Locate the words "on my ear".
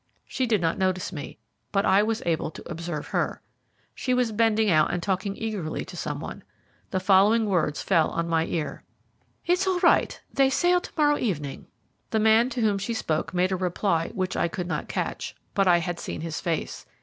8.09-8.83